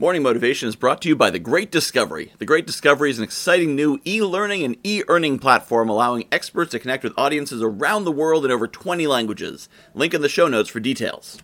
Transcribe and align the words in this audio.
Morning 0.00 0.22
Motivation 0.22 0.66
is 0.66 0.76
brought 0.76 1.02
to 1.02 1.10
you 1.10 1.14
by 1.14 1.28
The 1.28 1.38
Great 1.38 1.70
Discovery. 1.70 2.32
The 2.38 2.46
Great 2.46 2.66
Discovery 2.66 3.10
is 3.10 3.18
an 3.18 3.24
exciting 3.24 3.76
new 3.76 4.00
e 4.06 4.22
learning 4.22 4.62
and 4.62 4.78
e 4.82 5.02
earning 5.08 5.38
platform 5.38 5.90
allowing 5.90 6.26
experts 6.32 6.70
to 6.70 6.78
connect 6.78 7.04
with 7.04 7.12
audiences 7.18 7.62
around 7.62 8.04
the 8.04 8.10
world 8.10 8.46
in 8.46 8.50
over 8.50 8.66
20 8.66 9.06
languages. 9.06 9.68
Link 9.92 10.14
in 10.14 10.22
the 10.22 10.28
show 10.30 10.48
notes 10.48 10.70
for 10.70 10.80
details. 10.80 11.36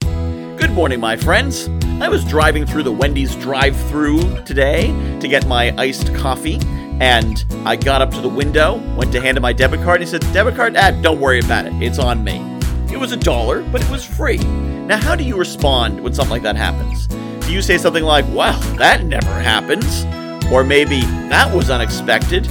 Good 0.00 0.70
morning, 0.70 0.98
my 0.98 1.14
friends. 1.14 1.68
I 2.00 2.08
was 2.08 2.24
driving 2.24 2.64
through 2.64 2.84
the 2.84 2.92
Wendy's 2.92 3.36
drive 3.36 3.76
through 3.90 4.42
today 4.44 4.86
to 5.20 5.28
get 5.28 5.46
my 5.46 5.76
iced 5.76 6.14
coffee, 6.14 6.58
and 7.02 7.44
I 7.66 7.76
got 7.76 8.00
up 8.00 8.12
to 8.12 8.22
the 8.22 8.30
window, 8.30 8.76
went 8.96 9.12
to 9.12 9.20
hand 9.20 9.36
him 9.36 9.42
my 9.42 9.52
debit 9.52 9.82
card, 9.82 10.00
and 10.00 10.08
he 10.08 10.10
said, 10.10 10.22
Debit 10.32 10.56
card? 10.56 10.74
Ah, 10.78 10.98
don't 11.02 11.20
worry 11.20 11.40
about 11.40 11.66
it. 11.66 11.74
It's 11.82 11.98
on 11.98 12.24
me. 12.24 12.51
It 12.92 13.00
was 13.00 13.12
a 13.12 13.16
dollar, 13.16 13.62
but 13.62 13.82
it 13.82 13.90
was 13.90 14.04
free. 14.04 14.36
Now, 14.36 14.98
how 14.98 15.16
do 15.16 15.24
you 15.24 15.36
respond 15.36 15.98
when 16.00 16.12
something 16.12 16.30
like 16.30 16.42
that 16.42 16.56
happens? 16.56 17.06
Do 17.46 17.52
you 17.52 17.62
say 17.62 17.78
something 17.78 18.04
like, 18.04 18.26
well, 18.28 18.60
that 18.76 19.04
never 19.04 19.40
happens? 19.40 20.04
Or 20.52 20.62
maybe, 20.62 21.00
that 21.30 21.52
was 21.54 21.70
unexpected? 21.70 22.46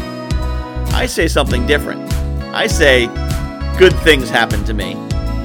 I 0.94 1.05
say 1.05 1.27
something 1.27 1.68
different. 1.68 2.12
I 2.54 2.66
say, 2.66 3.05
good 3.77 3.94
things 3.99 4.30
happen 4.30 4.63
to 4.66 4.73
me. 4.73 4.94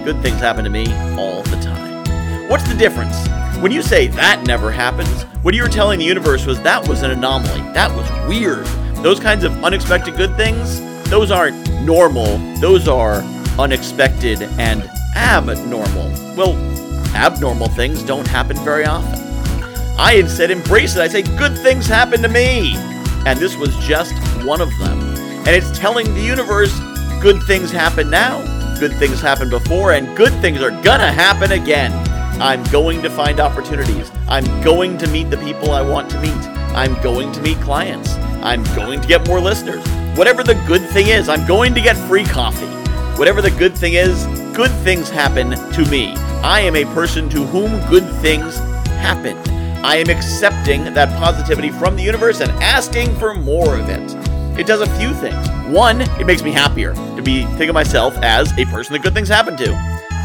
Good 0.02 0.20
things 0.22 0.40
happen 0.40 0.64
to 0.64 0.70
me 0.70 0.86
all 1.18 1.42
the 1.42 1.60
time. 1.60 2.48
What's 2.48 2.66
the 2.66 2.74
difference? 2.74 3.16
When 3.58 3.72
you 3.72 3.82
say 3.82 4.06
that 4.08 4.46
never 4.46 4.70
happens, 4.70 5.24
what 5.42 5.54
you 5.54 5.62
were 5.62 5.68
telling 5.68 5.98
the 5.98 6.04
universe 6.06 6.46
was 6.46 6.60
that 6.62 6.88
was 6.88 7.02
an 7.02 7.10
anomaly. 7.10 7.60
That 7.72 7.94
was 7.94 8.08
weird. 8.28 8.66
Those 9.02 9.20
kinds 9.20 9.44
of 9.44 9.62
unexpected 9.62 10.16
good 10.16 10.34
things, 10.36 10.80
those 11.10 11.30
aren't 11.30 11.70
normal. 11.82 12.38
Those 12.60 12.88
are 12.88 13.20
unexpected 13.58 14.42
and 14.58 14.82
abnormal. 15.14 16.10
Well, 16.36 16.56
abnormal 17.14 17.68
things 17.68 18.02
don't 18.02 18.26
happen 18.26 18.56
very 18.58 18.84
often. 18.84 19.22
I 19.98 20.14
instead 20.14 20.50
embrace 20.50 20.96
it. 20.96 21.00
I 21.00 21.08
say, 21.08 21.22
good 21.22 21.56
things 21.58 21.86
happen 21.86 22.20
to 22.22 22.28
me. 22.28 22.76
And 23.26 23.38
this 23.38 23.56
was 23.56 23.74
just 23.78 24.14
one 24.44 24.60
of 24.60 24.70
them. 24.78 25.00
And 25.00 25.48
it's 25.48 25.76
telling 25.78 26.12
the 26.14 26.20
universe, 26.20 26.78
good 27.20 27.42
things 27.44 27.70
happen 27.70 28.10
now, 28.10 28.42
good 28.78 28.92
things 28.94 29.20
happened 29.20 29.50
before, 29.50 29.92
and 29.92 30.16
good 30.16 30.32
things 30.40 30.60
are 30.60 30.70
gonna 30.82 31.10
happen 31.10 31.52
again. 31.52 31.92
I'm 32.40 32.62
going 32.64 33.00
to 33.02 33.08
find 33.08 33.40
opportunities. 33.40 34.12
I'm 34.28 34.44
going 34.62 34.98
to 34.98 35.08
meet 35.08 35.30
the 35.30 35.38
people 35.38 35.70
I 35.70 35.80
want 35.80 36.10
to 36.10 36.20
meet. 36.20 36.30
I'm 36.76 37.00
going 37.02 37.32
to 37.32 37.40
meet 37.40 37.58
clients. 37.60 38.14
I'm 38.42 38.62
going 38.76 39.00
to 39.00 39.08
get 39.08 39.26
more 39.26 39.40
listeners. 39.40 39.82
Whatever 40.18 40.42
the 40.42 40.54
good 40.66 40.86
thing 40.90 41.06
is, 41.06 41.30
I'm 41.30 41.46
going 41.46 41.74
to 41.74 41.80
get 41.80 41.96
free 41.96 42.24
coffee. 42.24 42.66
Whatever 43.16 43.40
the 43.40 43.50
good 43.50 43.74
thing 43.74 43.94
is, 43.94 44.26
good 44.54 44.70
things 44.84 45.08
happen 45.08 45.50
to 45.50 45.90
me. 45.90 46.14
I 46.42 46.60
am 46.60 46.76
a 46.76 46.84
person 46.92 47.30
to 47.30 47.46
whom 47.46 47.70
good 47.88 48.04
things 48.20 48.58
happen. 48.98 49.38
I 49.82 49.96
am 49.96 50.10
accepting 50.10 50.84
that 50.92 51.08
positivity 51.18 51.70
from 51.70 51.96
the 51.96 52.02
universe 52.02 52.40
and 52.40 52.50
asking 52.62 53.16
for 53.16 53.32
more 53.32 53.74
of 53.74 53.88
it. 53.88 54.14
It 54.60 54.66
does 54.66 54.82
a 54.82 54.98
few 54.98 55.14
things. 55.14 55.48
One, 55.74 56.02
it 56.20 56.26
makes 56.26 56.42
me 56.42 56.50
happier 56.52 56.92
to 56.92 57.22
be 57.22 57.46
think 57.56 57.70
of 57.70 57.74
myself 57.74 58.14
as 58.18 58.52
a 58.58 58.66
person 58.66 58.92
that 58.92 59.02
good 59.02 59.14
things 59.14 59.28
happen 59.28 59.56
to. 59.56 59.72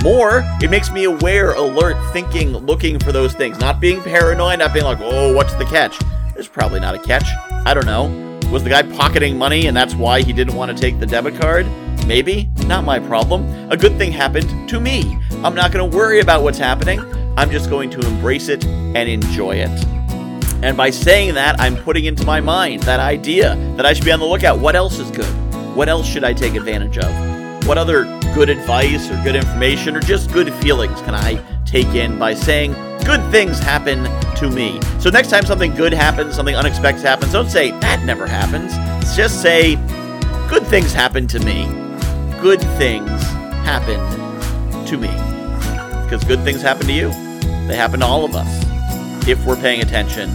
More, 0.04 0.44
it 0.62 0.70
makes 0.70 0.92
me 0.92 1.06
aware, 1.06 1.54
alert, 1.54 1.96
thinking, 2.12 2.52
looking 2.52 3.00
for 3.00 3.14
those 3.14 3.34
things, 3.34 3.58
not 3.58 3.80
being 3.80 4.02
paranoid, 4.02 4.60
not 4.60 4.74
being 4.74 4.84
like, 4.86 5.00
oh, 5.00 5.34
what's 5.34 5.54
the 5.54 5.66
catch? 5.66 5.98
There's 6.34 6.50
probably 6.50 6.82
not 6.82 6.96
a 6.96 7.00
catch. 7.00 7.30
I 7.66 7.74
don't 7.74 7.86
know. 7.86 8.40
Was 8.52 8.66
the 8.66 8.70
guy 8.70 8.84
pocketing 8.84 9.38
money 9.38 9.68
and 9.68 9.78
that's 9.78 9.96
why 9.96 10.24
he 10.24 10.34
didn't 10.34 10.56
want 10.56 10.76
to 10.76 10.82
take 10.82 11.00
the 11.00 11.06
debit 11.06 11.40
card? 11.40 11.66
Maybe. 12.08 12.50
Not 12.66 12.84
my 12.84 13.00
problem. 13.00 13.72
A 13.72 13.78
good 13.78 13.98
thing 13.98 14.12
happened 14.12 14.70
to 14.70 14.80
me. 14.80 15.18
I'm 15.44 15.56
not 15.56 15.72
going 15.72 15.90
to 15.90 15.98
worry 15.98 16.20
about 16.20 16.44
what's 16.44 16.58
happening. 16.58 17.00
I'm 17.38 17.50
just 17.50 17.70
going 17.70 17.90
to 17.92 18.00
embrace 18.06 18.50
it 18.50 18.66
and 18.66 19.10
enjoy 19.10 19.56
it. 19.56 19.86
And 20.64 20.78
by 20.78 20.92
saying 20.92 21.34
that, 21.36 21.60
I'm 21.60 21.76
putting 21.76 22.06
into 22.06 22.24
my 22.26 22.40
mind 22.40 22.84
that 22.84 23.00
idea 23.00 23.56
that 23.78 23.86
I 23.86 23.94
should 23.94 24.06
be 24.06 24.12
on 24.12 24.20
the 24.20 24.26
lookout. 24.26 24.60
What 24.60 24.76
else 24.76 25.00
is 25.00 25.10
good? 25.10 25.26
What 25.76 25.90
else 25.90 26.08
should 26.08 26.24
I 26.24 26.34
take 26.34 26.54
advantage 26.54 26.98
of? 27.00 27.68
What 27.68 27.78
other 27.78 28.04
good 28.36 28.50
advice 28.50 29.10
or 29.10 29.22
good 29.24 29.36
information 29.36 29.96
or 29.96 30.02
just 30.02 30.32
good 30.32 30.54
feelings 30.56 31.02
can 31.02 31.16
I 31.16 31.44
take 31.66 31.88
in 31.88 32.20
by 32.20 32.34
saying 32.34 32.74
good 33.06 33.22
things 33.32 33.58
happen 33.60 34.04
to 34.36 34.50
me? 34.52 34.80
So 35.00 35.10
next 35.10 35.30
time 35.30 35.46
something 35.46 35.74
good 35.74 35.94
happens, 35.94 36.36
something 36.36 36.56
unexpected 36.56 37.06
happens, 37.06 37.32
don't 37.32 37.50
say 37.50 37.72
that 37.80 38.04
never 38.04 38.28
happens. 38.28 38.74
Just 39.16 39.42
say 39.42 39.76
good 40.48 40.68
things 40.68 40.94
happen 40.94 41.26
to 41.28 41.40
me. 41.40 41.66
Good 42.42 42.62
things 42.80 43.22
happen 43.64 44.00
to 44.88 44.98
me. 44.98 45.10
Because 46.04 46.24
good 46.24 46.40
things 46.40 46.64
happen 46.64 46.88
to 46.88 46.92
you. 46.92 47.10
They 47.68 47.76
happen 47.76 48.00
to 48.00 48.06
all 48.08 48.26
of 48.26 48.34
us 48.34 49.28
if 49.28 49.46
we're 49.46 49.56
paying 49.56 49.82
attention 49.82 50.32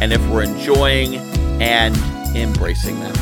and 0.00 0.12
if 0.12 0.20
we're 0.28 0.42
enjoying 0.42 1.14
and 1.62 1.96
embracing 2.36 2.98
them. 2.98 3.14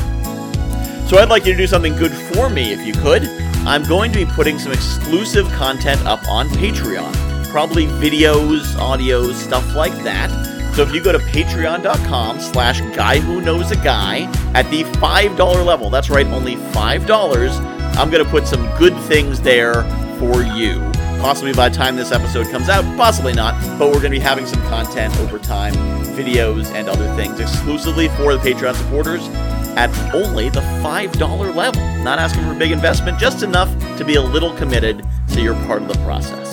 So 1.07 1.19
I'd 1.19 1.29
like 1.29 1.45
you 1.45 1.51
to 1.51 1.57
do 1.59 1.67
something 1.67 1.95
good 1.95 2.11
for 2.11 2.49
me 2.49 2.73
if 2.73 2.83
you 2.87 2.93
could. 2.93 3.23
I'm 3.67 3.83
going 3.83 4.11
to 4.13 4.25
be 4.25 4.31
putting 4.31 4.57
some 4.57 4.71
exclusive 4.71 5.47
content 5.51 6.03
up 6.07 6.27
on 6.27 6.47
Patreon. 6.49 7.13
Probably 7.51 7.85
videos, 7.85 8.63
audios, 8.77 9.35
stuff 9.35 9.75
like 9.75 9.93
that. 10.03 10.31
So 10.75 10.81
if 10.81 10.91
you 10.91 11.03
go 11.03 11.11
to 11.11 11.19
patreon.com 11.19 12.39
slash 12.39 12.81
guy 12.95 13.19
who 13.19 13.41
knows 13.41 13.69
a 13.69 13.75
guy 13.75 14.21
at 14.55 14.67
the 14.71 14.85
$5 14.85 15.65
level, 15.65 15.91
that's 15.91 16.09
right, 16.09 16.25
only 16.25 16.55
$5, 16.55 17.72
I'm 17.95 18.09
going 18.09 18.23
to 18.23 18.29
put 18.29 18.47
some 18.47 18.65
good 18.77 18.97
things 19.03 19.39
there 19.41 19.83
for 20.17 20.41
you. 20.41 20.79
Possibly 21.19 21.53
by 21.53 21.69
the 21.69 21.75
time 21.75 21.95
this 21.95 22.11
episode 22.11 22.49
comes 22.49 22.67
out, 22.67 22.83
possibly 22.97 23.33
not, 23.33 23.53
but 23.77 23.87
we're 23.87 24.01
going 24.01 24.05
to 24.05 24.09
be 24.09 24.19
having 24.19 24.45
some 24.45 24.61
content 24.63 25.15
over 25.19 25.39
time, 25.39 25.73
videos 26.15 26.65
and 26.73 26.89
other 26.89 27.13
things 27.15 27.39
exclusively 27.39 28.09
for 28.09 28.35
the 28.35 28.39
Patreon 28.39 28.75
supporters 28.75 29.27
at 29.77 29.89
only 30.13 30.49
the 30.49 30.59
$5 30.59 31.55
level. 31.55 31.81
Not 32.03 32.19
asking 32.19 32.43
for 32.43 32.53
a 32.53 32.59
big 32.59 32.71
investment, 32.71 33.19
just 33.19 33.43
enough 33.43 33.69
to 33.97 34.03
be 34.03 34.15
a 34.15 34.21
little 34.21 34.53
committed 34.55 35.05
so 35.27 35.39
you're 35.39 35.55
part 35.65 35.81
of 35.81 35.87
the 35.87 35.97
process. 36.03 36.51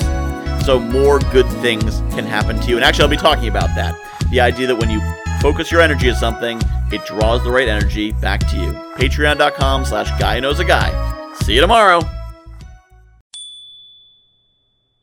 So 0.65 0.79
more 0.79 1.19
good 1.19 1.49
things 1.61 2.01
can 2.15 2.25
happen 2.25 2.61
to 2.61 2.69
you. 2.69 2.77
And 2.77 2.85
actually, 2.85 3.05
I'll 3.05 3.11
be 3.11 3.17
talking 3.17 3.49
about 3.49 3.75
that. 3.75 3.99
The 4.31 4.41
idea 4.41 4.67
that 4.69 4.77
when 4.77 4.91
you 4.91 5.01
focus 5.41 5.73
your 5.73 5.81
energy 5.81 6.11
on 6.11 6.17
something, 6.17 6.61
it 6.93 7.05
draws 7.07 7.43
the 7.43 7.51
right 7.51 7.69
energy 7.69 8.13
back 8.13 8.41
to 8.51 8.57
you. 8.57 8.73
Patreon.com 8.97 9.85
slash 9.85 10.11
guy 10.21 10.39
knows 10.39 10.61
a 10.61 10.65
guy. 10.65 11.10
See 11.43 11.55
you 11.55 11.61
tomorrow. 11.61 12.20